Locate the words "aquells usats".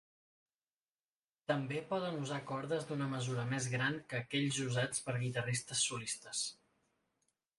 4.23-5.05